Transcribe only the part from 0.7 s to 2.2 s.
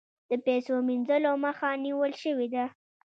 مینځلو مخه نیول